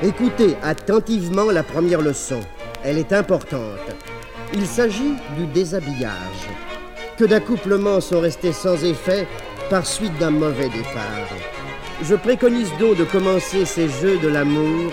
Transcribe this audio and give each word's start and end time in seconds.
Écoutez 0.00 0.56
attentivement 0.62 1.50
la 1.50 1.64
première 1.64 2.00
leçon. 2.00 2.38
Elle 2.84 2.98
est 2.98 3.12
importante. 3.12 3.80
Il 4.54 4.64
s'agit 4.64 5.16
du 5.36 5.46
déshabillage. 5.46 6.48
Que 7.16 7.24
d'accouplements 7.24 8.00
sont 8.00 8.20
restés 8.20 8.52
sans 8.52 8.84
effet 8.84 9.26
par 9.68 9.84
suite 9.84 10.16
d'un 10.18 10.30
mauvais 10.30 10.68
départ. 10.68 11.26
Je 12.00 12.14
préconise 12.14 12.70
donc 12.78 12.96
de 12.96 13.02
commencer 13.02 13.64
ces 13.64 13.88
jeux 13.88 14.18
de 14.18 14.28
l'amour 14.28 14.92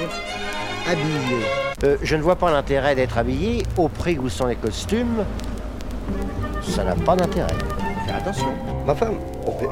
habillés. 0.90 1.45
Euh, 1.84 1.98
je 2.02 2.16
ne 2.16 2.23
vois 2.23 2.36
pas 2.36 2.52
l'intérêt 2.52 2.95
d'être 2.95 3.20
habillé 3.20 3.62
au 3.78 3.90
prix 3.90 4.17
où 4.17 4.28
sont 4.28 4.48
les 4.48 4.56
costumes. 4.56 5.23
Ça 6.64 6.84
n'a 6.84 6.95
pas 6.95 7.16
d'intérêt. 7.16 7.53
Faire 8.08 8.16
attention. 8.16 8.52
Ma 8.88 8.95
femme, 8.95 9.17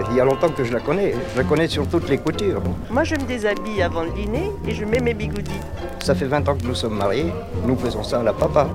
il 0.09 0.15
y 0.15 0.19
a 0.19 0.25
longtemps 0.25 0.49
que 0.49 0.63
je 0.63 0.73
la 0.73 0.79
connais. 0.79 1.13
Je 1.33 1.37
la 1.41 1.43
connais 1.43 1.67
sur 1.67 1.87
toutes 1.87 2.09
les 2.09 2.17
coutures. 2.17 2.61
Moi, 2.89 3.03
je 3.03 3.15
me 3.15 3.23
déshabille 3.23 3.81
avant 3.81 4.03
le 4.03 4.11
dîner 4.11 4.51
et 4.67 4.73
je 4.73 4.85
mets 4.85 4.99
mes 4.99 5.13
bigoudis. 5.13 5.51
Ça 5.99 6.15
fait 6.15 6.25
20 6.25 6.47
ans 6.49 6.55
que 6.55 6.65
nous 6.65 6.75
sommes 6.75 6.97
mariés. 6.97 7.31
Nous 7.65 7.75
faisons 7.77 8.03
ça 8.03 8.19
à 8.19 8.23
la 8.23 8.33
papa. 8.33 8.67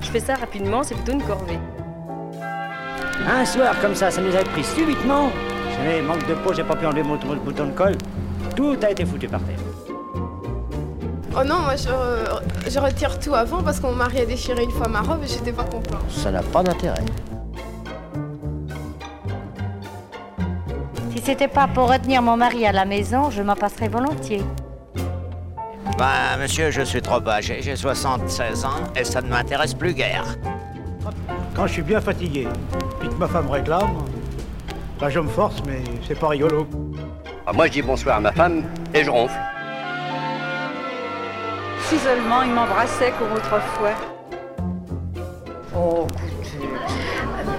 Je 0.00 0.08
fais 0.10 0.20
ça 0.20 0.36
rapidement, 0.36 0.82
c'est 0.82 0.94
plutôt 0.94 1.12
une 1.12 1.22
corvée. 1.22 1.58
Un 3.30 3.44
soir 3.44 3.74
comme 3.82 3.94
ça, 3.94 4.10
ça 4.10 4.22
nous 4.22 4.34
a 4.34 4.40
pris 4.42 4.64
subitement. 4.64 5.28
Savez, 5.76 6.00
manque 6.00 6.26
de 6.26 6.34
peau, 6.34 6.54
j'ai 6.54 6.64
pas 6.64 6.76
pu 6.76 6.86
enlever 6.86 7.02
mon 7.02 7.16
bouton 7.16 7.66
de 7.66 7.72
colle. 7.72 7.96
Tout 8.56 8.76
a 8.82 8.90
été 8.90 9.04
foutu 9.04 9.28
par 9.28 9.40
terre. 9.40 9.58
Oh 11.36 11.44
non, 11.44 11.58
moi 11.58 11.76
je, 11.76 12.70
je 12.70 12.78
retire 12.78 13.18
tout 13.18 13.34
avant 13.34 13.62
parce 13.62 13.78
que 13.78 13.86
mon 13.86 13.92
mari 13.92 14.20
a 14.20 14.24
déchiré 14.26 14.64
une 14.64 14.70
fois 14.70 14.88
ma 14.88 15.02
robe 15.02 15.22
et 15.24 15.28
j'étais 15.28 15.52
pas 15.52 15.64
content. 15.64 15.98
Ça 16.08 16.30
n'a 16.30 16.42
pas 16.42 16.62
d'intérêt. 16.62 17.04
C'était 21.28 21.46
pas 21.46 21.68
pour 21.68 21.90
retenir 21.90 22.22
mon 22.22 22.38
mari 22.38 22.64
à 22.64 22.72
la 22.72 22.86
maison, 22.86 23.28
je 23.28 23.42
m'en 23.42 23.54
passerais 23.54 23.88
volontiers. 23.88 24.40
Bah, 25.98 26.38
monsieur, 26.40 26.70
je 26.70 26.80
suis 26.80 27.02
trop 27.02 27.20
âgé. 27.28 27.58
J'ai 27.60 27.76
76 27.76 28.64
ans 28.64 28.70
et 28.96 29.04
ça 29.04 29.20
ne 29.20 29.28
m'intéresse 29.28 29.74
plus 29.74 29.92
guère. 29.92 30.24
Quand 31.54 31.66
je 31.66 31.74
suis 31.74 31.82
bien 31.82 32.00
fatigué, 32.00 32.48
puis 32.98 33.10
que 33.10 33.14
ma 33.16 33.28
femme 33.28 33.50
réclame, 33.50 33.90
bah 34.98 35.10
je 35.10 35.20
me 35.20 35.28
force, 35.28 35.62
mais 35.66 35.82
c'est 36.06 36.18
pas 36.18 36.28
rigolo. 36.28 36.66
Ah, 37.46 37.52
moi, 37.52 37.66
je 37.66 37.72
dis 37.72 37.82
bonsoir 37.82 38.16
à 38.16 38.20
ma 38.20 38.32
femme 38.32 38.64
et 38.94 39.04
je 39.04 39.10
ronfle. 39.10 39.38
Si 41.90 41.98
seulement 41.98 42.40
il 42.40 42.52
m'embrassait 42.52 43.12
comme 43.18 43.32
autrefois. 43.32 43.92
Oh, 45.76 46.06
écoutez. 46.26 46.66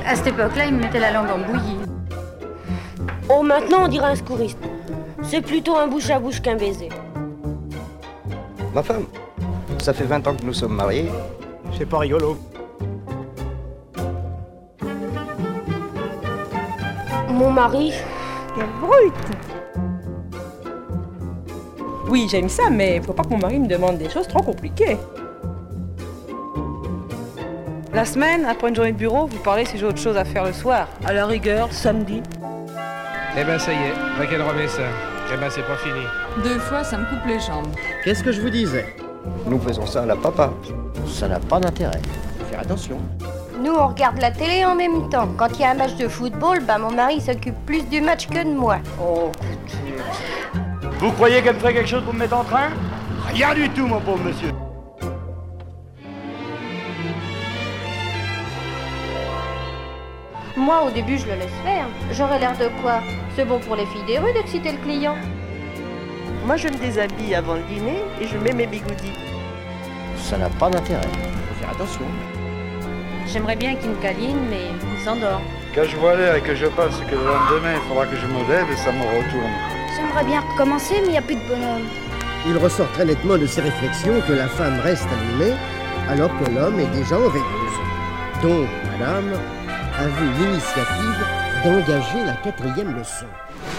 À 0.08 0.16
cette 0.16 0.26
époque-là, 0.26 0.66
il 0.66 0.74
me 0.74 0.80
mettait 0.80 1.00
la 1.00 1.12
langue 1.12 1.30
en 1.30 1.38
bouillie. 1.38 1.89
Oh, 3.32 3.44
maintenant, 3.44 3.84
on 3.84 3.88
dirait 3.88 4.12
un 4.12 4.16
secouriste. 4.16 4.58
C'est 5.22 5.42
plutôt 5.42 5.78
un 5.78 5.88
bouche 5.88 6.10
à 6.10 6.20
bouche 6.20 6.42
qu'un 6.42 6.56
baiser. 6.56 6.90
Ma 8.74 8.82
femme, 8.82 9.06
ça 9.80 9.94
fait 9.94 10.04
20 10.04 10.28
ans 10.28 10.36
que 10.36 10.44
nous 10.44 10.54
sommes 10.54 10.76
mariés. 10.76 11.10
C'est 11.78 11.86
pas 11.86 12.00
rigolo. 12.00 12.38
Mon 17.30 17.52
mari. 17.52 17.94
Quelle 18.56 18.66
brute 18.82 19.14
Oui, 22.10 22.28
j'aime 22.32 22.50
ça, 22.50 22.72
mais 22.72 23.00
faut 23.00 23.14
pas 23.14 23.24
que 23.24 23.30
mon 23.30 23.38
mari 23.38 23.60
me 23.60 23.68
demande 23.68 24.00
des 24.00 24.10
choses 24.10 24.28
trop 24.28 24.42
compliquées. 24.42 24.98
La 27.94 28.06
semaine, 28.06 28.46
après 28.46 28.70
une 28.70 28.76
journée 28.76 28.92
de 28.92 28.98
bureau, 28.98 29.28
vous 29.28 29.38
parlez 29.40 29.66
si 29.66 29.78
j'ai 29.78 29.86
autre 29.86 30.00
chose 30.00 30.18
à 30.18 30.26
faire 30.26 30.46
le 30.46 30.54
soir. 30.54 30.88
À 31.06 31.14
la 31.14 31.28
rigueur, 31.28 31.72
samedi. 31.72 32.24
Eh 33.40 33.44
ben 33.46 33.58
ça 33.58 33.72
y 33.72 33.76
est, 33.76 33.94
va 34.18 34.26
qu'elle 34.26 34.42
remet 34.42 34.68
ça. 34.68 34.82
Eh 35.34 35.38
ben 35.38 35.50
c'est 35.50 35.62
pas 35.62 35.78
fini. 35.78 36.02
Deux 36.44 36.60
fois, 36.60 36.84
ça 36.84 36.98
me 36.98 37.06
coupe 37.06 37.26
les 37.26 37.40
jambes. 37.40 37.68
Qu'est-ce 38.04 38.22
que 38.22 38.34
je 38.34 38.42
vous 38.42 38.50
disais? 38.50 38.94
Nous 39.46 39.60
faisons 39.62 39.86
ça 39.86 40.04
à 40.04 40.06
la 40.06 40.16
papa. 40.18 40.52
Ça 41.08 41.28
n'a 41.30 41.40
pas 41.40 41.60
d'intérêt. 41.60 42.02
Faire 42.50 42.60
attention. 42.60 42.98
Nous, 43.64 43.72
on 43.72 43.88
regarde 43.88 44.20
la 44.20 44.32
télé 44.32 44.66
en 44.66 44.76
même 44.76 45.10
temps. 45.10 45.30
Quand 45.38 45.48
il 45.54 45.62
y 45.62 45.64
a 45.64 45.72
un 45.72 45.76
match 45.76 45.96
de 45.96 46.08
football, 46.08 46.60
bah 46.68 46.78
mon 46.80 46.92
mari 46.92 47.22
s'occupe 47.22 47.56
plus 47.66 47.84
du 47.84 48.02
match 48.02 48.28
que 48.28 48.44
de 48.44 48.54
moi. 48.54 48.80
Oh, 49.02 49.32
Vous 51.00 51.12
croyez 51.12 51.42
qu'elle 51.42 51.56
me 51.56 51.60
ferait 51.60 51.74
quelque 51.74 51.90
chose 51.90 52.04
pour 52.04 52.14
me 52.14 52.20
mettre 52.20 52.36
en 52.38 52.44
train? 52.44 52.70
Rien 53.34 53.54
du 53.54 53.70
tout, 53.70 53.86
mon 53.88 54.02
pauvre 54.02 54.24
monsieur. 54.24 54.50
Moi, 60.60 60.84
au 60.86 60.92
début, 60.92 61.18
je 61.18 61.26
le 61.26 61.36
laisse 61.36 61.58
faire. 61.64 61.86
J'aurais 62.12 62.38
l'air 62.38 62.52
de 62.58 62.68
quoi? 62.82 63.00
C'est 63.34 63.46
bon 63.46 63.60
pour 63.60 63.78
les 63.78 63.86
filles 63.86 64.04
des 64.06 64.20
rues 64.20 64.34
d'exciter 64.34 64.74
le 64.74 64.78
client. 64.80 65.16
Moi, 66.46 66.58
je 66.58 66.68
me 66.68 66.76
déshabille 66.76 67.34
avant 67.34 67.54
le 67.54 67.62
dîner 67.62 68.02
et 68.20 68.28
je 68.28 68.38
mets 68.38 68.52
mes 68.52 68.68
bigoudis. 68.68 69.14
Ça 70.18 70.38
n'a 70.38 70.50
pas 70.50 70.70
d'intérêt. 70.70 71.02
Faut 71.02 71.62
faire 71.62 71.70
attention. 71.72 72.02
J'aimerais 73.26 73.56
bien 73.56 73.76
qu'il 73.76 73.92
me 73.92 73.96
câline, 74.02 74.42
mais 74.50 74.66
il 74.98 75.06
s'endort. 75.06 75.42
Quand 75.74 75.86
je 75.86 75.96
vois 75.96 76.18
l'air 76.18 76.36
et 76.36 76.42
que 76.42 76.54
je 76.54 76.66
pense 76.66 76.98
que 77.10 77.16
le 77.16 77.24
lendemain, 77.24 77.76
il 77.76 77.88
faudra 77.88 78.06
que 78.06 78.18
je 78.18 78.26
me 78.26 78.40
lève 78.52 78.70
et 78.70 78.76
ça 78.76 78.92
me 78.92 79.04
retourne. 79.04 79.54
J'aimerais 79.96 80.26
bien 80.26 80.42
recommencer, 80.42 80.96
mais 81.00 81.08
il 81.08 81.12
n'y 81.12 81.18
a 81.18 81.22
plus 81.22 81.36
de 81.36 81.48
bonhomme. 81.48 81.88
Il 82.46 82.58
ressort 82.58 82.92
très 82.92 83.06
nettement 83.06 83.38
de 83.38 83.46
ces 83.46 83.62
réflexions 83.62 84.22
que 84.28 84.34
la 84.34 84.50
femme 84.50 84.82
reste 84.82 85.08
allumée 85.08 85.56
alors 86.10 86.32
que 86.38 86.52
l'homme 86.52 86.82
est 86.82 86.98
déjà 86.98 87.16
en 87.16 87.30
veilleuse. 87.30 87.80
Donc, 88.42 88.68
madame 88.92 89.40
a 90.00 90.08
vu 90.08 90.26
l'initiative 90.40 91.26
d'engager 91.64 92.24
la 92.26 92.34
quatrième 92.34 92.96
leçon. 92.96 93.26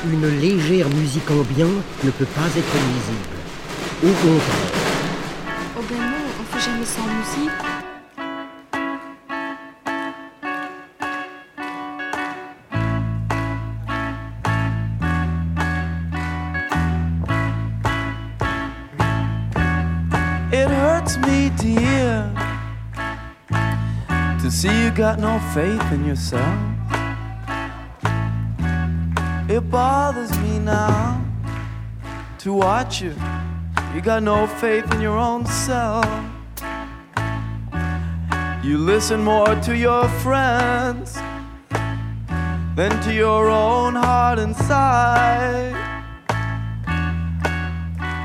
Une 0.05 0.29
légère 0.39 0.89
musique 0.91 1.31
ambiante 1.31 1.83
ne 2.05 2.11
peut 2.11 2.27
pas 2.27 2.47
être 2.47 2.77
nuisible. 2.89 3.39
Au 4.03 4.13
contraire. 4.13 4.71
Oh 5.79 5.83
ben 5.89 5.97
non, 5.97 6.27
on 6.41 6.45
fait 6.45 6.71
jamais 6.71 6.85
sans 6.85 7.07
musique. 7.07 7.51
It 20.53 20.69
hurts 20.69 21.17
me 21.19 21.49
to 21.57 21.67
hear 21.67 22.30
see 24.51 24.85
you 24.85 24.91
got 24.91 25.19
no 25.19 25.39
faith 25.55 25.93
in 25.93 26.05
yourself. 26.05 26.59
It 29.49 29.71
bothers 29.71 30.37
me 30.41 30.59
now 30.59 31.25
to 32.39 32.53
watch 32.53 33.01
you. 33.01 33.15
You 33.95 34.01
got 34.01 34.23
no 34.23 34.47
faith 34.47 34.93
in 34.93 35.01
your 35.01 35.19
own 35.19 35.47
self. 35.47 36.05
You 38.63 38.79
listen 38.79 39.23
more 39.23 39.55
to 39.55 39.77
your 39.77 40.09
friends 40.21 41.15
than 42.77 42.91
to 43.05 43.15
your 43.15 43.49
own 43.49 43.95
heart 43.95 44.39
inside. 44.39 45.75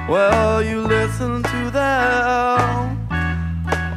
Well, 0.10 0.64
you 0.64 0.82
listen 0.82 1.44
to 1.44 1.72
them, 1.72 3.08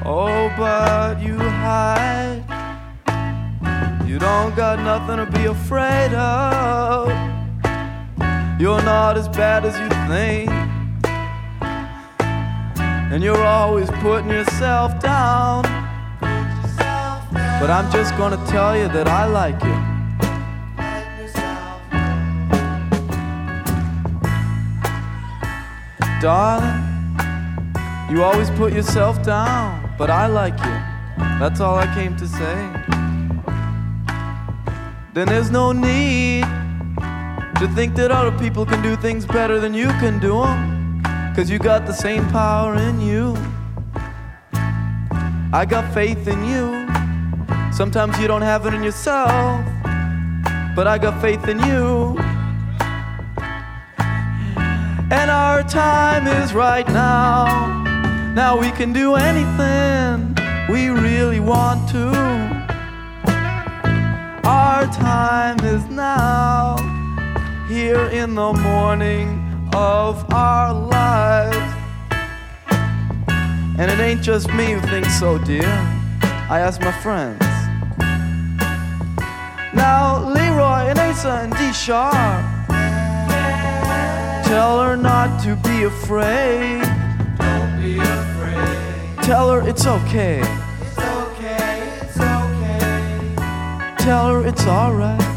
oh, 0.05 0.53
but 0.57 1.21
you 1.21 1.48
hide. 1.69 2.43
You 4.09 4.19
don't 4.19 4.55
got 4.57 4.77
nothing 4.91 5.19
to 5.23 5.27
be 5.39 5.45
afraid 5.47 6.13
of. 6.15 7.09
You're 8.61 8.83
not 8.83 9.19
as 9.19 9.29
bad 9.29 9.61
as 9.69 9.75
you 9.83 9.91
think. 10.11 10.51
And 13.13 13.23
you're 13.23 13.47
always 13.61 13.91
putting 14.05 14.31
yourself 14.31 14.91
down. 15.01 15.63
But 17.61 17.69
I'm 17.77 17.91
just 17.93 18.17
gonna 18.17 18.43
tell 18.47 18.75
you 18.81 18.89
that 18.97 19.07
I 19.21 19.25
like 19.41 19.61
you. 19.69 19.77
Darling, 26.21 26.79
you 28.11 28.25
always 28.25 28.51
put 28.61 28.73
yourself 28.73 29.23
down, 29.23 29.95
but 29.99 30.11
I 30.11 30.27
like 30.27 30.59
you. 30.67 30.78
That's 31.39 31.61
all 31.61 31.77
I 31.77 31.87
came 31.95 32.17
to 32.17 32.27
say. 32.27 32.57
Then 35.15 35.29
there's 35.29 35.53
no 35.53 35.71
need 35.71 36.43
to 37.61 37.71
think 37.77 37.95
that 37.95 38.11
other 38.11 38.37
people 38.39 38.67
can 38.67 38.83
do 38.83 38.97
things 38.97 39.25
better 39.25 39.61
than 39.61 39.73
you 39.73 39.87
can 40.03 40.19
do 40.19 40.43
them. 40.43 41.01
Cause 41.37 41.49
you 41.49 41.61
got 41.61 41.87
the 41.87 41.93
same 41.93 42.29
power 42.31 42.75
in 42.75 43.01
you. 43.01 43.37
I 45.53 45.65
got 45.65 45.95
faith 45.95 46.27
in 46.27 46.45
you. 46.45 46.89
Sometimes 47.73 48.19
you 48.19 48.27
don't 48.27 48.43
have 48.43 48.67
it 48.67 48.75
in 48.75 48.83
yourself, 48.83 49.65
but 50.75 50.89
I 50.89 50.99
got 51.01 51.21
faith 51.21 51.47
in 51.47 51.61
you. 51.61 52.19
And 55.11 55.31
our 55.31 55.63
time 55.63 56.27
is 56.27 56.53
right 56.53 56.89
now. 56.89 57.85
Now 58.35 58.59
we 58.59 58.73
can 58.73 58.93
do 58.93 59.15
anything 59.15 60.38
here 67.79 68.07
in 68.07 68.35
the 68.35 68.53
morning 68.55 69.29
of 69.73 70.15
our 70.35 70.75
lives. 70.75 71.57
And 73.79 73.89
it 73.89 74.01
ain't 74.01 74.21
just 74.21 74.53
me 74.53 74.73
who 74.73 74.81
thinks 74.89 75.17
so, 75.21 75.39
dear. 75.39 75.71
I 76.55 76.59
ask 76.59 76.81
my 76.81 76.91
friends. 76.91 77.41
Now, 79.73 80.29
Leroy 80.35 80.91
and 80.91 80.99
Asa 80.99 81.35
and 81.45 81.53
D 81.53 81.73
Sharpe. 81.73 82.45
Tell 84.49 84.83
her 84.83 84.97
not 84.97 85.41
to 85.45 85.55
be 85.69 85.85
afraid. 85.85 86.83
Don't 87.39 87.81
be 87.81 87.99
afraid. 87.99 89.23
Tell 89.23 89.53
her 89.53 89.61
it's 89.69 89.87
okay. 89.87 90.41
It's 90.41 90.99
okay, 90.99 91.75
it's 92.03 92.19
okay. 92.19 93.95
Tell 94.05 94.25
her 94.33 94.45
it's 94.45 94.67
alright. 94.67 95.28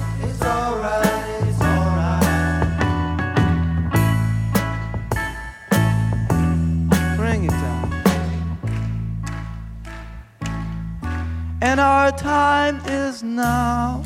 And 11.72 11.80
our 11.80 12.12
time 12.12 12.82
is 12.86 13.24
now. 13.24 14.04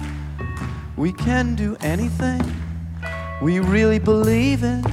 We 0.98 1.12
can 1.12 1.56
do 1.56 1.76
anything 1.82 2.40
we 3.42 3.60
really 3.60 3.98
believe 3.98 4.64
in. 4.64 4.86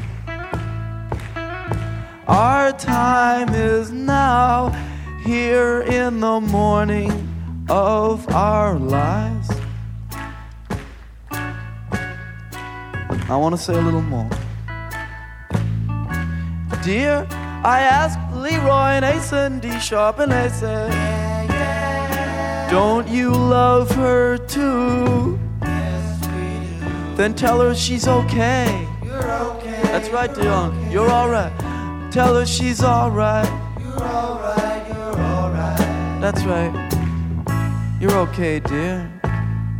Our 2.26 2.72
time 2.72 3.50
is 3.50 3.92
now, 3.92 4.70
here 5.22 5.82
in 5.82 6.20
the 6.20 6.40
morning 6.40 7.12
of 7.68 8.26
our 8.30 8.78
lives. 8.78 9.50
I 11.30 13.36
want 13.36 13.54
to 13.54 13.60
say 13.60 13.74
a 13.74 13.82
little 13.82 14.00
more. 14.00 14.30
Dear, 16.82 17.26
I 17.64 17.80
asked 17.80 18.18
Leroy 18.34 18.96
and 18.96 19.04
Asa 19.04 19.36
and 19.36 19.60
D 19.60 19.78
Sharpe, 19.78 20.20
and 20.20 20.32
said, 20.50 21.21
Don't 22.72 23.06
you 23.06 23.30
love 23.32 23.90
her 23.90 24.38
too? 24.38 25.38
Yes, 25.60 26.26
Then 27.18 27.34
tell 27.34 27.60
her 27.60 27.74
she's 27.74 28.08
okay. 28.08 28.88
You're 29.04 29.30
okay. 29.30 29.82
That's 29.92 30.08
right, 30.08 30.34
Dion. 30.34 30.90
You're 30.90 31.10
alright. 31.10 31.52
Tell 32.10 32.34
her 32.34 32.46
she's 32.46 32.82
alright. 32.82 33.46
You're 33.78 34.02
alright, 34.02 34.88
you're 34.88 35.20
alright. 35.20 35.78
That's 36.22 36.42
right. 36.44 36.72
You're 38.00 38.16
okay, 38.28 38.58
dear. 38.60 39.20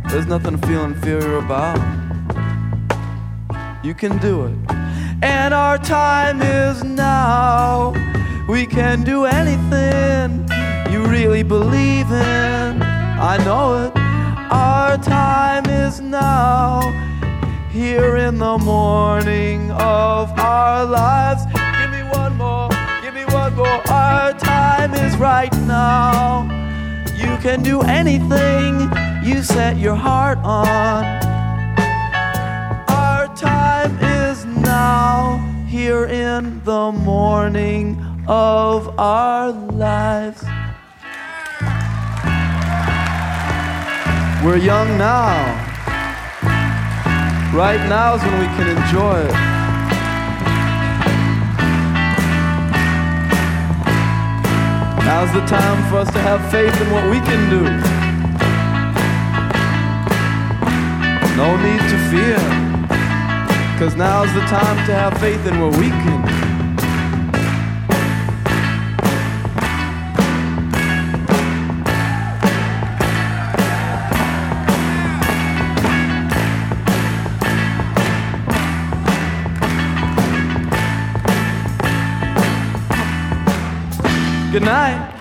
There's 0.09 0.27
nothing 0.27 0.59
to 0.59 0.67
feel 0.67 0.83
inferior 0.83 1.37
about. 1.37 1.79
You 3.83 3.95
can 3.95 4.19
do 4.19 4.45
it. 4.45 4.55
And 5.23 5.51
our 5.51 5.79
time 5.79 6.43
is 6.43 6.83
now. 6.83 7.93
We 8.47 8.67
can 8.67 9.03
do 9.03 9.25
anything 9.25 10.47
you 10.93 11.03
really 11.07 11.41
believe 11.41 12.11
in. 12.11 12.52
Here 17.73 18.17
in 18.17 18.37
the 18.37 18.57
morning 18.59 19.71
of 19.71 20.31
our 20.37 20.85
lives. 20.85 21.43
Give 21.47 21.89
me 21.89 22.03
one 22.11 22.37
more, 22.37 22.69
give 23.01 23.15
me 23.15 23.25
one 23.25 23.55
more. 23.55 23.81
Our 23.89 24.31
time 24.33 24.93
is 24.93 25.17
right 25.17 25.51
now. 25.61 26.43
You 27.15 27.35
can 27.37 27.63
do 27.63 27.81
anything 27.81 28.91
you 29.23 29.41
set 29.41 29.77
your 29.77 29.95
heart 29.95 30.37
on. 30.43 31.03
Our 32.89 33.35
time 33.35 33.97
is 34.03 34.45
now, 34.45 35.39
here 35.67 36.05
in 36.05 36.63
the 36.65 36.91
morning 36.91 37.99
of 38.27 38.99
our 38.99 39.49
lives. 39.49 40.43
We're 44.45 44.57
young 44.57 44.95
now. 44.99 45.62
Right 47.53 47.87
now 47.87 48.15
is 48.15 48.21
when 48.23 48.39
we 48.39 48.47
can 48.57 48.67
enjoy 48.67 49.19
it. 49.19 49.31
Now's 55.05 55.31
the 55.33 55.45
time 55.45 55.87
for 55.87 55.97
us 55.97 56.11
to 56.13 56.19
have 56.19 56.41
faith 56.49 56.75
in 56.81 56.89
what 56.91 57.03
we 57.11 57.19
can 57.21 57.49
do. 57.51 57.61
No 61.37 61.55
need 61.61 61.81
to 61.91 61.97
fear, 62.09 62.39
because 63.73 63.95
now's 63.95 64.33
the 64.33 64.41
time 64.47 64.77
to 64.87 64.93
have 64.95 65.15
faith 65.19 65.45
in 65.45 65.61
what 65.61 65.77
we 65.77 65.89
can 65.89 66.25
do. 66.25 66.42
Good 84.53 84.61
night. 84.61 85.12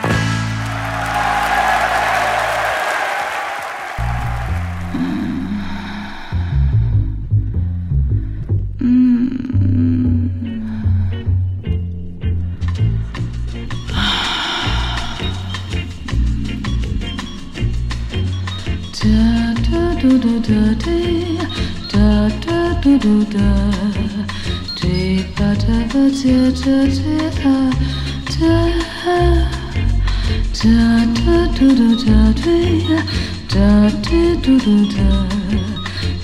Da 33.62 33.90
dee 34.04 34.34
do 34.44 34.54
do 34.64 34.76
da, 34.94 35.10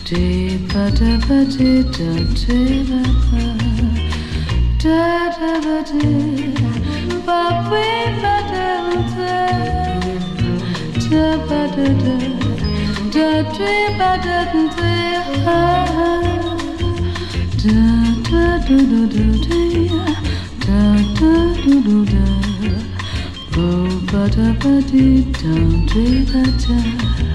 dee 0.08 0.58
ba 0.70 0.84
da 0.98 1.10
ba 1.26 1.38
dee 1.54 1.82
da 1.96 2.10
dee 2.40 2.82
ba 2.88 3.02
ba, 3.30 3.44
da 4.82 5.02
da 5.38 5.52
ba 5.64 5.76
dee, 5.90 6.50
ba 7.26 7.40
wee 7.70 8.06
ba 8.22 8.34
da 8.50 8.68
da, 9.14 9.36
da 11.10 11.26
ba 11.48 11.60
da 11.76 11.88
da. 12.02 12.16
Da 13.14 13.28
dee 13.56 13.86
ba 13.98 14.10
da 14.26 14.38
dee 14.52 15.14
ah 15.46 16.22
Da 17.62 17.80
da 18.30 18.44
do 18.66 18.76
do 18.90 19.00
do 19.14 19.26
dee 19.46 19.88
Da 20.66 20.82
da 21.18 21.32
do 21.62 21.74
do 21.86 21.96
da 22.12 22.26
Bo 23.54 23.66
ba 24.10 24.22
da 24.36 24.48
ba 24.62 24.74
dee 24.90 25.24
da 25.40 25.54
ba 26.30 26.42
da 26.62 26.78
Da 27.18 27.27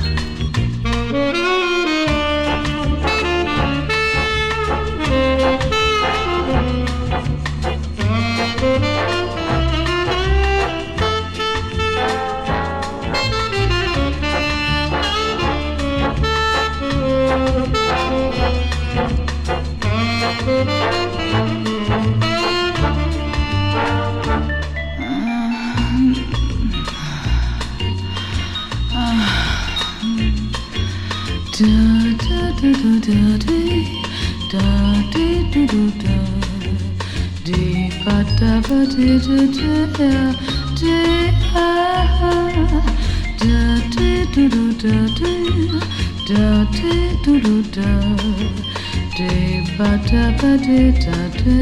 da 50.14 50.32
ba 50.40 50.52
dee 50.58 50.92
da 51.04 51.18
da 51.40 51.58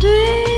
dee 0.00 0.49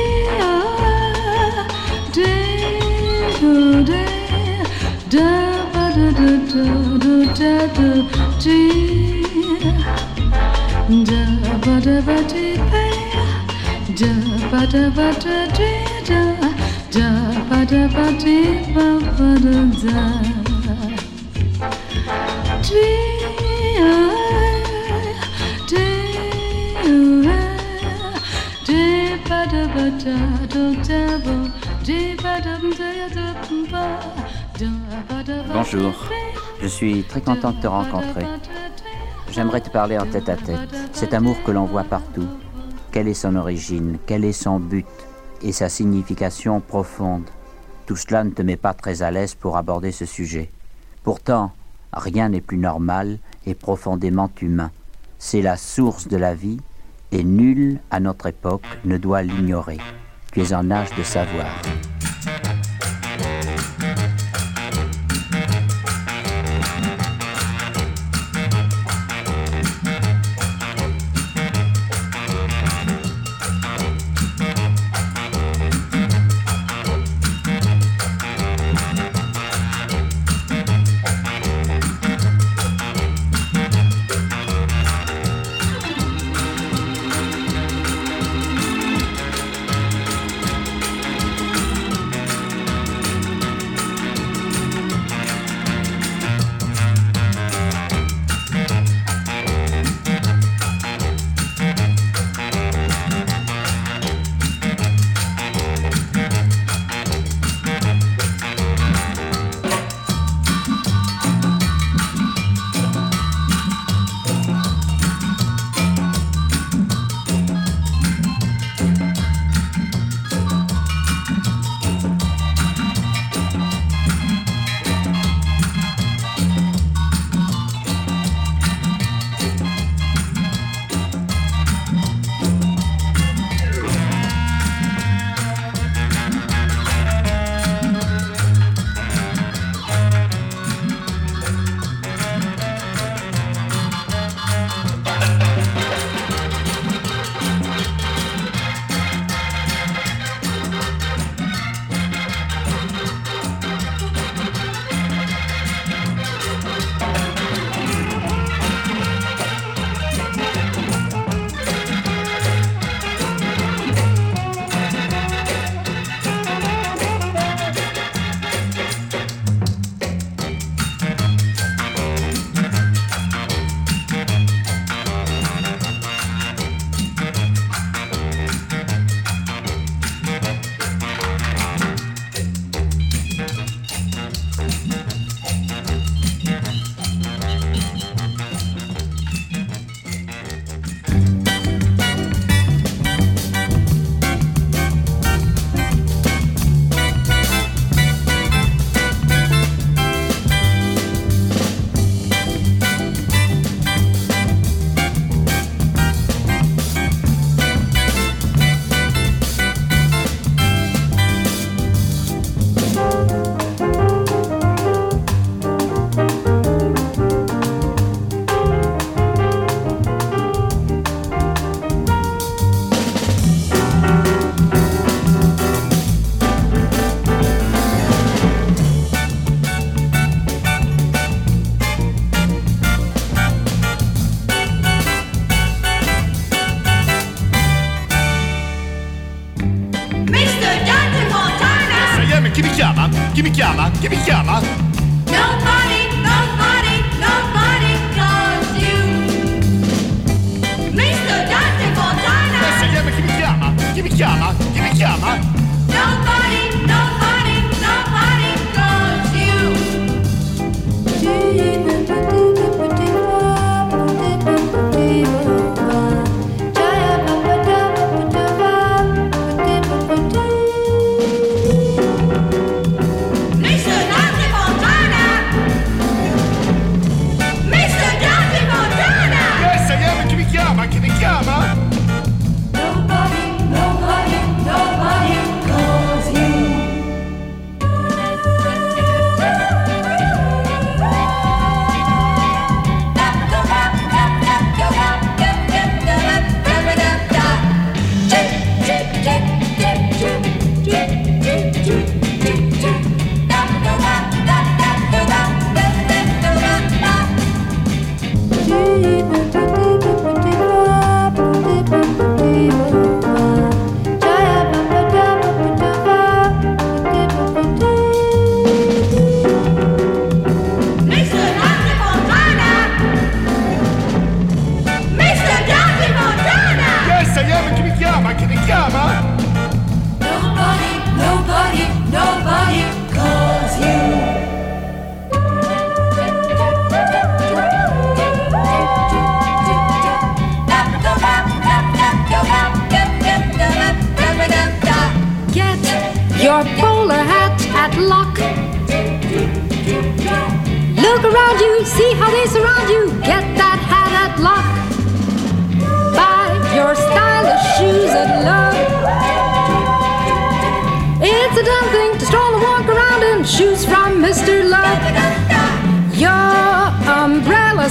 Bonjour, 35.54 35.94
je 36.62 36.68
suis 36.68 37.02
très 37.02 37.20
content 37.20 37.50
de 37.50 37.60
te 37.60 37.66
rencontrer. 37.66 38.24
J'aimerais 39.32 39.60
te 39.60 39.70
parler 39.70 39.98
en 39.98 40.06
tête 40.06 40.28
à 40.28 40.36
tête. 40.36 40.60
Cet 40.92 41.12
amour 41.12 41.36
que 41.42 41.50
l'on 41.50 41.64
voit 41.64 41.82
partout. 41.82 42.28
Quelle 42.92 43.08
est 43.08 43.14
son 43.14 43.34
origine? 43.34 43.98
Quel 44.06 44.24
est 44.24 44.32
son 44.32 44.60
but? 44.60 44.86
Et 45.42 45.50
sa 45.50 45.68
signification 45.68 46.60
profonde 46.60 47.28
Tout 47.86 47.96
cela 47.96 48.22
ne 48.22 48.30
te 48.30 48.42
met 48.42 48.56
pas 48.56 48.74
très 48.74 49.02
à 49.02 49.10
l'aise 49.10 49.34
pour 49.34 49.56
aborder 49.56 49.90
ce 49.90 50.04
sujet. 50.04 50.52
Pourtant, 51.02 51.50
rien 51.92 52.28
n'est 52.28 52.40
plus 52.40 52.58
normal 52.58 53.18
et 53.44 53.54
profondément 53.54 54.30
humain. 54.40 54.70
C'est 55.18 55.42
la 55.42 55.56
source 55.56 56.06
de 56.06 56.16
la 56.16 56.34
vie 56.34 56.60
et 57.10 57.24
nul, 57.24 57.80
à 57.90 57.98
notre 57.98 58.26
époque, 58.26 58.66
ne 58.84 58.98
doit 58.98 59.22
l'ignorer. 59.22 59.78
Tu 60.32 60.40
es 60.40 60.54
en 60.54 60.70
âge 60.70 60.94
de 60.96 61.02
savoir. 61.02 61.46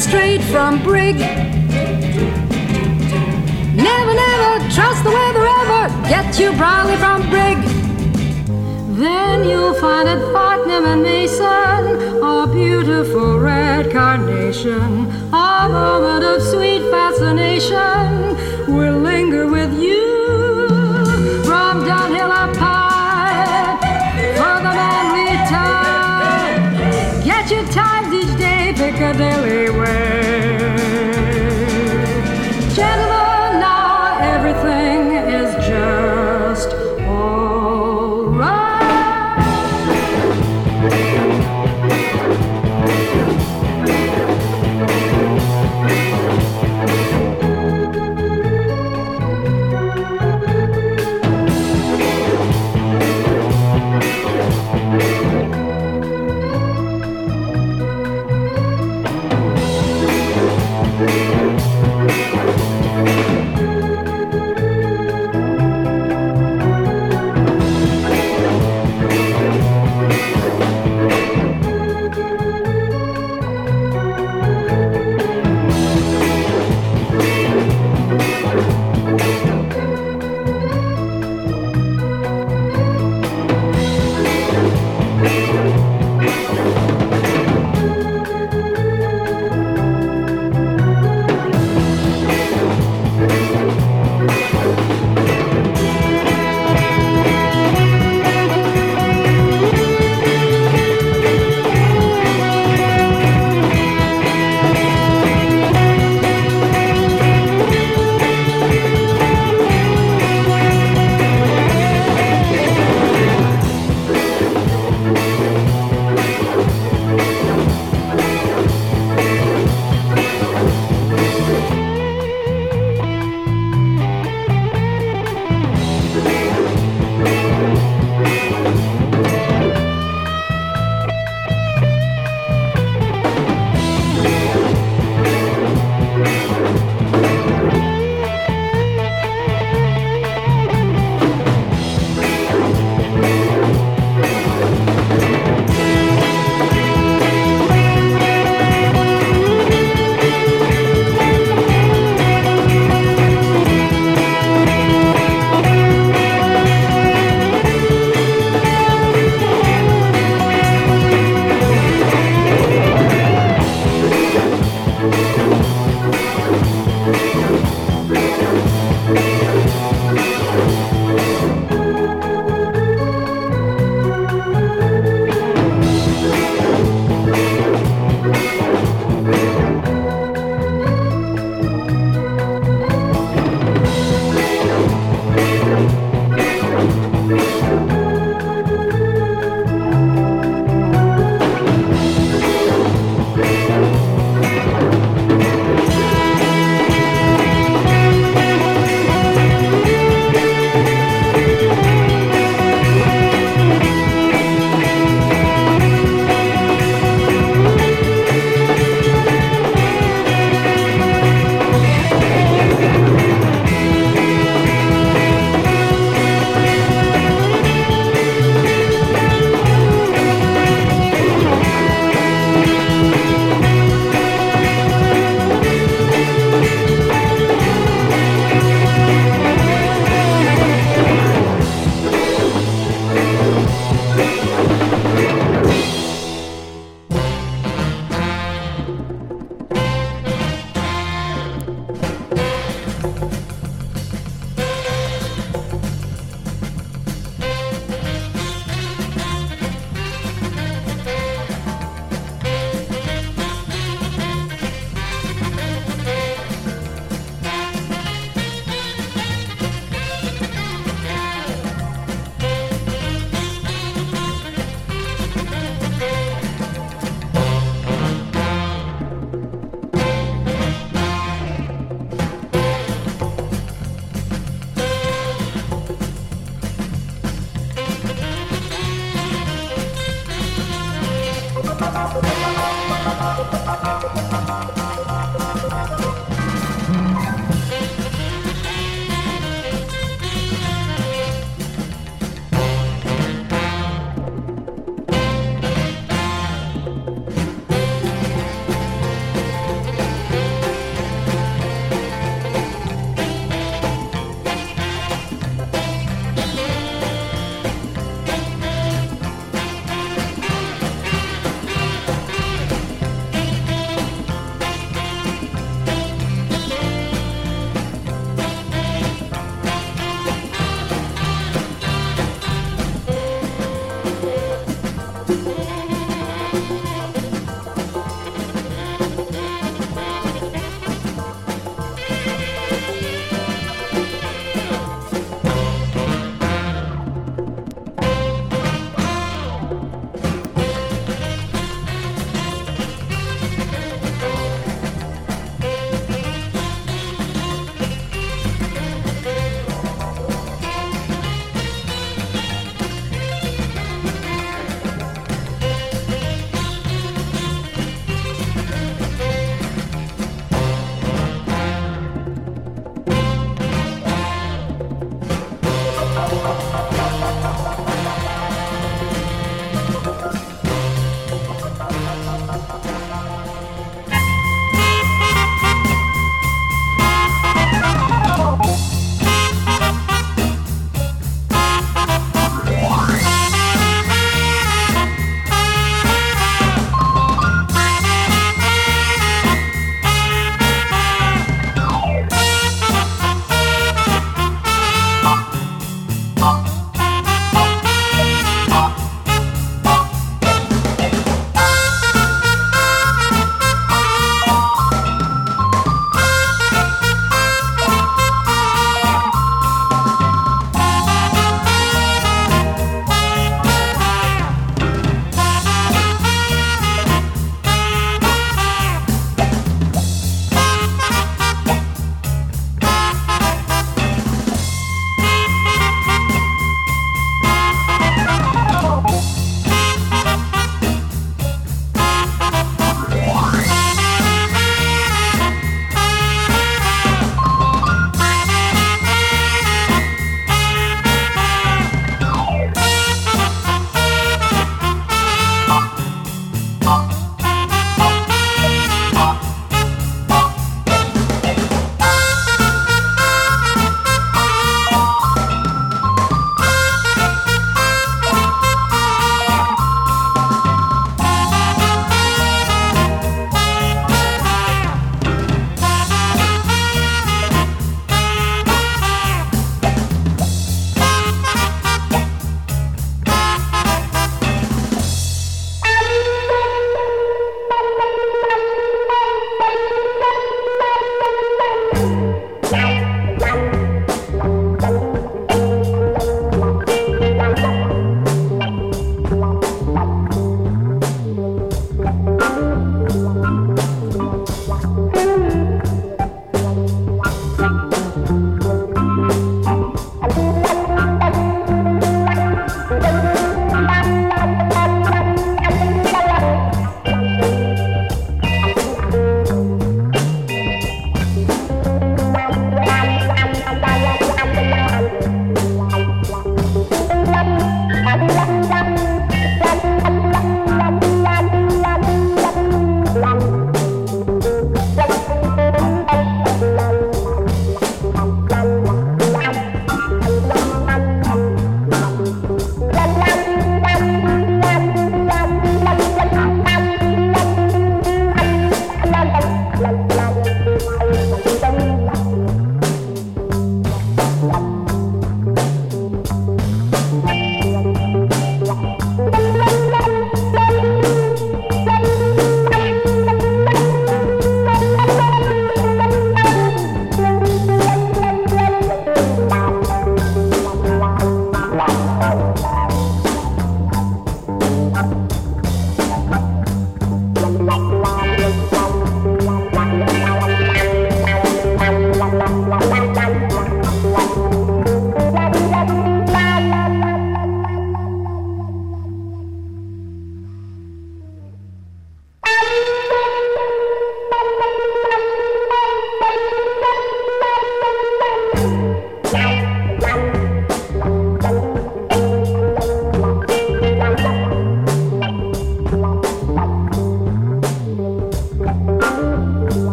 straight 0.00 0.42
from 0.44 0.82
Brig. 0.82 1.16
Never, 3.76 4.14
never 4.14 4.70
trust 4.72 5.04
the 5.04 5.10
weather 5.10 5.46
ever. 5.60 5.88
Get 6.08 6.38
your 6.40 6.52
barley 6.56 6.96
from 6.96 7.28
Brig. 7.28 7.58
Then 8.96 9.46
you'll 9.46 9.74
find 9.74 10.08
at 10.08 10.20
Fortnum 10.32 10.86
and 10.86 11.02
Mason 11.02 12.22
a 12.22 12.46
beautiful 12.50 13.38
red 13.40 13.92
carnation. 13.92 15.10
A 15.34 15.68
moment 15.68 16.24
of 16.24 16.42
sweet 16.42 16.82
fascination 16.90 18.36
will 18.74 18.98
linger 19.00 19.46
with 19.46 19.69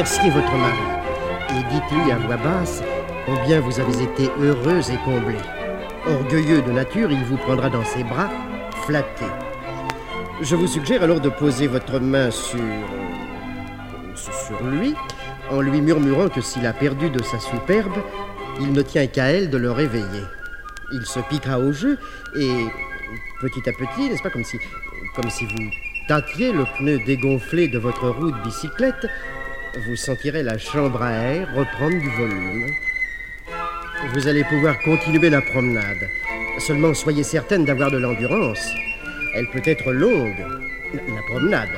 remerciez 0.00 0.30
votre 0.30 0.56
mari 0.56 0.78
et 1.50 1.74
dites-lui 1.74 2.10
à 2.10 2.16
voix 2.16 2.38
basse 2.38 2.82
combien 3.26 3.60
vous 3.60 3.78
avez 3.78 4.02
été 4.02 4.30
heureuse 4.40 4.90
et 4.90 4.96
comblée. 5.04 5.36
Orgueilleux 6.06 6.62
de 6.62 6.70
nature, 6.72 7.12
il 7.12 7.22
vous 7.24 7.36
prendra 7.36 7.68
dans 7.68 7.84
ses 7.84 8.02
bras, 8.02 8.30
flatté. 8.86 9.26
Je 10.40 10.56
vous 10.56 10.66
suggère 10.66 11.02
alors 11.02 11.20
de 11.20 11.28
poser 11.28 11.66
votre 11.66 12.00
main 12.00 12.30
sur. 12.30 12.58
euh, 12.60 14.14
sur 14.14 14.64
lui, 14.64 14.94
en 15.50 15.60
lui 15.60 15.82
murmurant 15.82 16.30
que 16.30 16.40
s'il 16.40 16.64
a 16.64 16.72
perdu 16.72 17.10
de 17.10 17.22
sa 17.22 17.38
superbe, 17.38 17.98
il 18.58 18.72
ne 18.72 18.80
tient 18.80 19.06
qu'à 19.06 19.26
elle 19.26 19.50
de 19.50 19.58
le 19.58 19.70
réveiller. 19.70 20.24
Il 20.94 21.04
se 21.04 21.20
piquera 21.28 21.58
au 21.58 21.72
jeu 21.72 21.98
et 22.38 22.68
petit 23.42 23.68
à 23.68 23.72
petit, 23.72 24.08
n'est-ce 24.08 24.22
pas, 24.22 24.30
comme 24.30 24.44
si, 24.44 24.56
comme 25.14 25.28
si 25.28 25.44
vous 25.44 25.70
tâtiez 26.08 26.52
le 26.52 26.64
pneu 26.78 26.98
dégonflé 27.04 27.68
de 27.68 27.78
votre 27.78 28.08
roue 28.08 28.30
de 28.30 28.42
bicyclette, 28.42 29.06
vous 29.78 29.96
sentirez 29.96 30.42
la 30.42 30.58
chambre 30.58 31.02
à 31.02 31.12
air 31.12 31.48
reprendre 31.54 31.98
du 31.98 32.10
volume. 32.10 32.66
Vous 34.14 34.28
allez 34.28 34.44
pouvoir 34.44 34.78
continuer 34.80 35.30
la 35.30 35.42
promenade. 35.42 36.08
Seulement 36.58 36.94
soyez 36.94 37.22
certaine 37.22 37.64
d'avoir 37.64 37.90
de 37.90 37.98
l'endurance. 37.98 38.70
Elle 39.34 39.46
peut 39.48 39.62
être 39.64 39.92
longue, 39.92 40.44
la 40.94 41.22
promenade. 41.28 41.68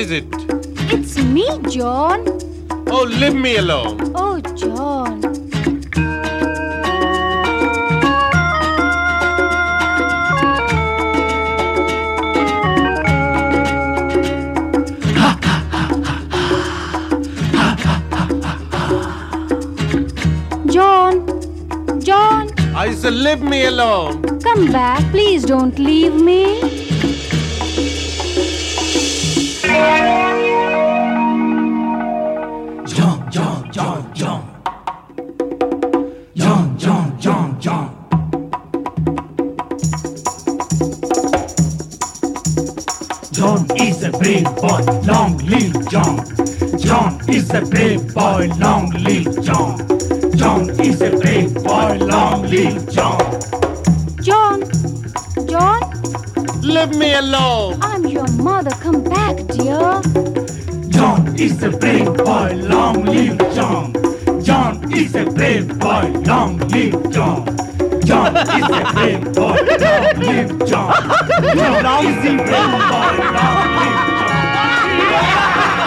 Is 0.00 0.10
it? 0.10 0.24
It's 0.94 1.18
me, 1.18 1.46
John. 1.68 2.24
Oh, 2.88 3.04
leave 3.20 3.34
me 3.34 3.56
alone. 3.56 4.12
Oh, 4.14 4.40
John. 4.60 5.20
John. 20.74 22.00
John, 22.00 22.48
I 22.74 22.94
said, 22.94 23.12
leave 23.12 23.42
me 23.42 23.66
alone. 23.66 24.22
come 24.40 24.72
back. 24.72 25.02
Please 25.10 25.44
don't 25.44 25.78
leave 25.78 26.14
me. 26.14 26.69
Is 47.32 47.50
a 47.54 47.60
brave 47.62 48.12
boy, 48.12 48.48
long 48.58 48.90
live 49.04 49.42
John. 49.44 49.78
John 50.36 50.68
is 50.80 51.00
a 51.00 51.10
brave 51.10 51.54
boy, 51.54 51.98
long 51.98 52.42
live 52.42 52.90
John. 52.90 53.40
John. 54.22 54.62
John, 55.48 55.82
Leave 56.62 56.96
me 56.96 57.14
alone. 57.14 57.78
I'm 57.82 58.06
your 58.06 58.26
mother. 58.32 58.70
Come 58.82 59.04
back, 59.04 59.36
dear. 59.48 60.02
John 60.90 61.34
is 61.38 61.62
a 61.62 61.70
brave 61.70 62.12
boy, 62.16 62.54
long 62.68 63.04
live 63.04 63.38
John. 63.54 63.92
John 64.42 64.92
is 64.92 65.14
a 65.14 65.24
brave 65.24 65.78
boy, 65.78 66.12
long 66.26 66.58
live 66.68 67.10
John. 67.12 67.46
John 68.04 68.36
is 68.36 68.68
a 68.78 68.92
brave 68.92 69.32
boy, 69.32 69.56
long 69.78 70.20
live 70.20 70.66
John. 70.66 70.92
John 71.54 72.06
is 72.06 72.24
a 72.24 72.36
brave 72.36 72.72
boy, 72.90 73.16
long 73.34 73.76
live 73.76 74.10
मैं 75.10 75.79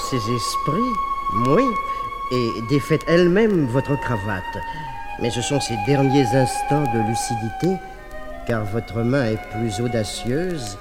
ses 0.00 0.16
esprits, 0.16 0.92
oui, 1.46 1.64
et 2.32 2.50
défaites 2.68 3.04
elle-même 3.06 3.66
votre 3.66 3.98
cravate. 4.00 4.58
Mais 5.20 5.30
ce 5.30 5.42
sont 5.42 5.60
ces 5.60 5.76
derniers 5.86 6.26
instants 6.34 6.84
de 6.92 7.08
lucidité, 7.08 7.76
car 8.46 8.64
votre 8.64 8.98
main 9.02 9.26
est 9.26 9.50
plus 9.50 9.80
audacieuse, 9.80 10.78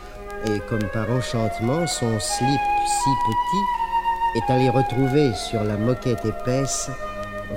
et 0.48 0.60
comme 0.70 0.88
par 0.94 1.10
enchantement, 1.12 1.86
son 1.88 2.20
slip 2.20 2.62
si 2.86 3.10
petit 3.26 4.40
est 4.40 4.54
allé 4.54 4.70
retrouver 4.70 5.34
sur 5.34 5.64
la 5.64 5.78
moquette 5.78 6.26
épaisse 6.26 6.90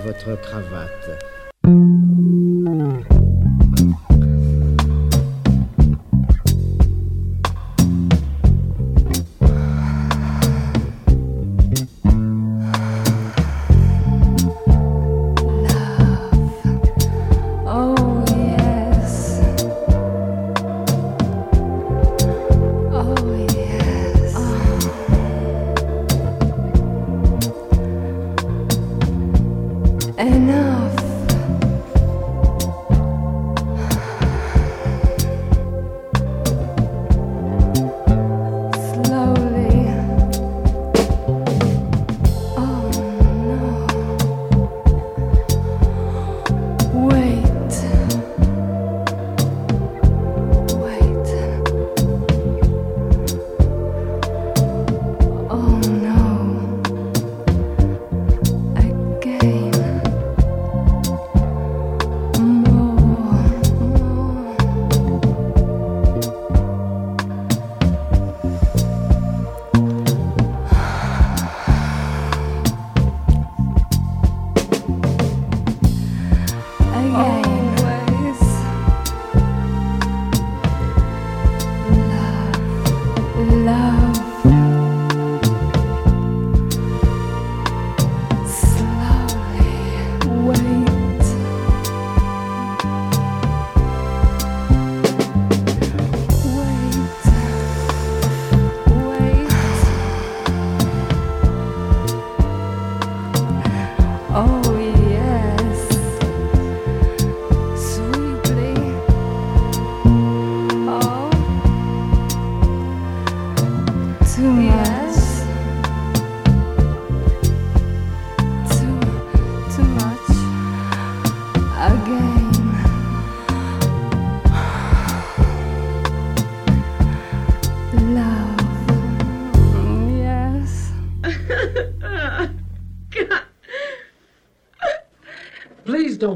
votre 0.04 0.40
cravate. 0.40 1.33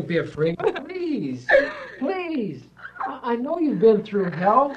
Be 0.09 0.19
afraid. 0.19 0.59
Please. 0.59 1.47
Please. 1.99 2.65
I, 3.07 3.21
I 3.23 3.37
know 3.37 3.59
you've 3.59 3.79
been 3.79 4.03
through 4.03 4.31
hell. 4.31 4.77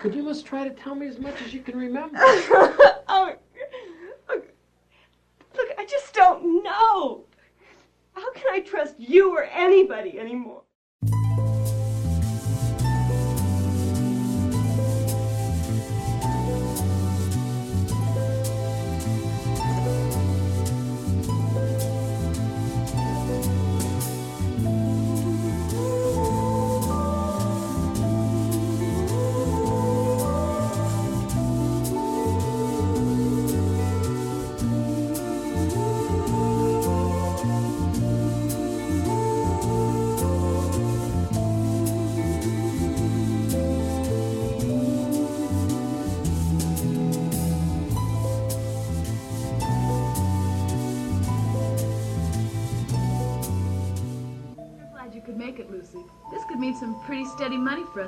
Could 0.00 0.14
you 0.14 0.24
just 0.24 0.46
try 0.46 0.66
to 0.66 0.74
tell 0.74 0.94
me 0.94 1.06
as 1.06 1.18
much 1.18 1.40
as 1.42 1.52
you 1.52 1.60
can 1.60 1.78
remember? 1.78 2.16
oh, 2.18 3.34
look, 4.28 4.48
look, 5.54 5.68
I 5.78 5.84
just 5.84 6.14
don't 6.14 6.64
know. 6.64 7.24
How 8.14 8.32
can 8.32 8.44
I 8.50 8.60
trust 8.60 8.94
you 8.98 9.36
or 9.36 9.44
anybody 9.44 10.18
anymore? 10.18 10.62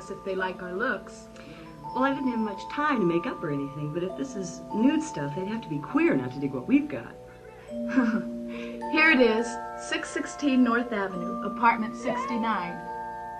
Us 0.03 0.11
if 0.11 0.23
they 0.23 0.35
like 0.35 0.61
our 0.61 0.73
looks. 0.73 1.27
Well, 1.95 2.03
I 2.03 2.13
didn't 2.13 2.31
have 2.31 2.39
much 2.39 2.61
time 2.71 2.99
to 2.99 3.05
make 3.05 3.25
up 3.25 3.43
or 3.43 3.51
anything, 3.51 3.93
but 3.93 4.03
if 4.03 4.17
this 4.17 4.35
is 4.35 4.61
nude 4.73 5.03
stuff, 5.03 5.35
they'd 5.35 5.47
have 5.47 5.61
to 5.61 5.69
be 5.69 5.77
queer 5.77 6.15
not 6.15 6.31
to 6.33 6.39
dig 6.39 6.53
what 6.53 6.67
we've 6.67 6.87
got. 6.87 7.13
Here 8.91 9.11
it 9.11 9.21
is 9.21 9.45
616 9.89 10.63
North 10.63 10.91
Avenue, 10.91 11.43
apartment 11.43 11.95
69. 11.95 12.39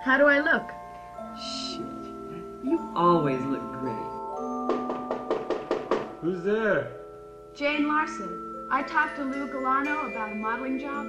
How 0.02 0.18
do 0.18 0.26
I 0.26 0.40
look? 0.40 0.70
Shit, 1.38 1.80
You 2.64 2.92
always 2.94 3.40
look 3.42 3.72
great. 3.72 3.94
Who's 6.20 6.42
there? 6.44 6.92
Jane 7.54 7.88
Larson. 7.88 8.66
I 8.70 8.82
talked 8.82 9.16
to 9.16 9.24
Lou 9.24 9.46
Galano 9.48 10.10
about 10.10 10.32
a 10.32 10.34
modeling 10.34 10.78
job. 10.78 11.04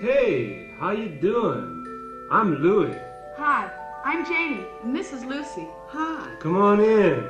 Hey, 0.00 0.74
how 0.78 0.90
you 0.90 1.08
doing? 1.20 2.26
I'm 2.30 2.56
Louis. 2.62 3.09
Hi, 3.42 3.70
I'm 4.04 4.26
Janie, 4.26 4.66
and 4.82 4.94
this 4.94 5.14
is 5.14 5.24
Lucy. 5.24 5.66
Hi. 5.88 6.28
Come 6.40 6.58
on 6.58 6.78
in. 6.78 7.24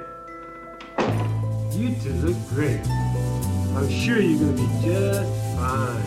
You 1.70 1.94
two 2.02 2.12
look 2.14 2.36
great. 2.48 2.80
I'm 3.76 3.88
sure 3.88 4.18
you're 4.18 4.40
gonna 4.40 4.54
be 4.54 4.66
just 4.82 5.30
fine. 5.54 6.02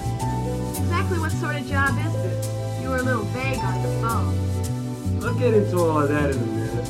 Exactly 0.76 1.20
what 1.20 1.32
sort 1.32 1.56
of 1.56 1.66
job 1.68 1.98
is 2.06 2.12
this? 2.22 2.82
You 2.82 2.90
were 2.90 2.98
a 2.98 3.02
little 3.02 3.24
vague 3.32 3.60
on 3.60 3.82
the 3.82 3.90
phone. 4.02 5.24
I'll 5.24 5.40
get 5.40 5.54
into 5.54 5.78
all 5.78 6.02
of 6.02 6.10
that 6.10 6.32
in 6.32 6.38
a 6.38 6.46
minute. 6.48 6.88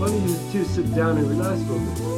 Why 0.00 0.06
don't 0.06 0.26
you 0.26 0.34
two 0.52 0.64
sit 0.64 0.90
down 0.94 1.18
and 1.18 1.28
relax 1.28 1.62
for 1.64 1.74
a 1.74 1.80
minute? 1.80 2.11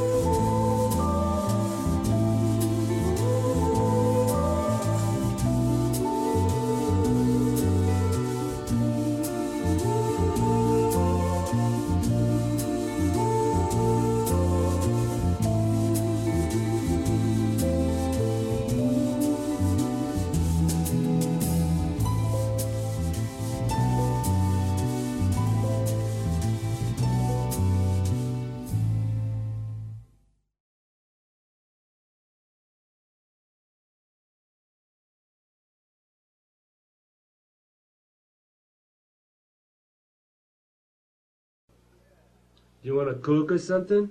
You 42.84 42.96
want 42.96 43.08
a 43.08 43.14
cook 43.14 43.50
or 43.50 43.56
something? 43.56 44.10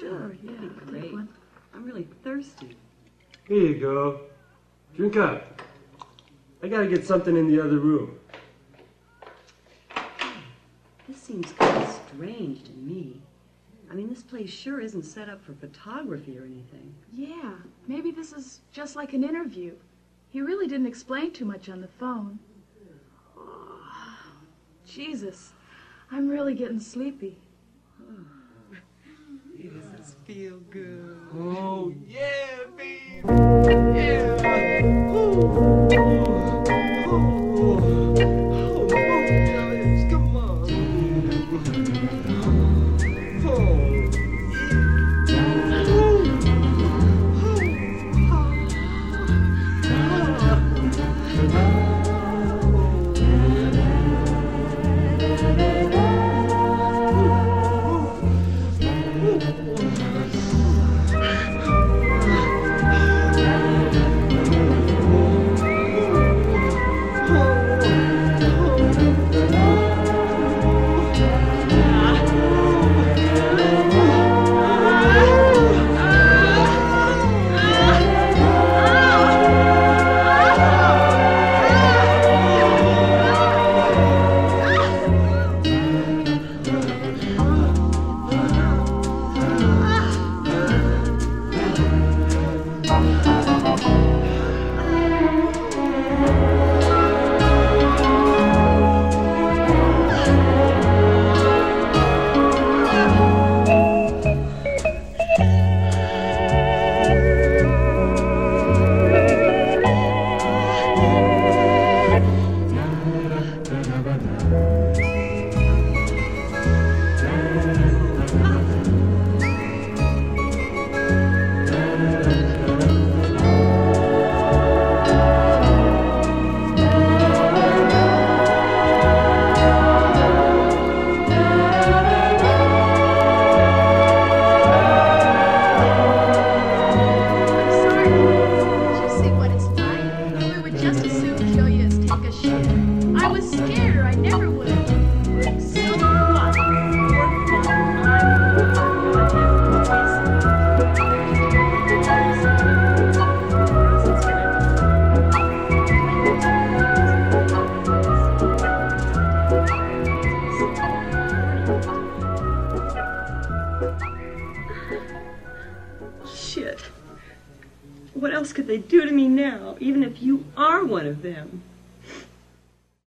Sure, 0.00 0.34
yeah, 0.42 0.68
great. 0.86 1.12
I'm 1.74 1.84
really 1.84 2.08
thirsty. 2.24 2.74
Here 3.46 3.58
you 3.58 3.78
go. 3.78 4.22
Drink 4.96 5.18
up. 5.18 5.60
I 6.62 6.68
gotta 6.68 6.86
get 6.86 7.06
something 7.06 7.36
in 7.36 7.48
the 7.48 7.62
other 7.62 7.78
room. 7.78 8.18
This 11.06 11.20
seems 11.20 11.52
kind 11.52 11.82
of 11.82 12.00
strange 12.08 12.64
to 12.64 12.72
me. 12.72 13.20
I 13.90 13.94
mean, 13.94 14.08
this 14.08 14.22
place 14.22 14.50
sure 14.50 14.80
isn't 14.80 15.04
set 15.04 15.28
up 15.28 15.44
for 15.44 15.52
photography 15.52 16.38
or 16.38 16.44
anything. 16.44 16.94
Yeah, 17.12 17.52
maybe 17.86 18.10
this 18.10 18.32
is 18.32 18.60
just 18.72 18.96
like 18.96 19.12
an 19.12 19.22
interview. 19.22 19.74
He 20.30 20.40
really 20.40 20.66
didn't 20.66 20.86
explain 20.86 21.32
too 21.32 21.44
much 21.44 21.68
on 21.68 21.82
the 21.82 21.88
phone. 21.88 22.38
Oh, 23.36 23.80
Jesus, 24.86 25.52
I'm 26.10 26.26
really 26.26 26.54
getting 26.54 26.80
sleepy. 26.80 27.36
This 29.60 30.14
feel 30.24 30.60
good. 30.70 31.18
Oh, 31.34 31.92
yeah, 32.06 32.58
baby. 32.76 33.22
Did 35.88 36.57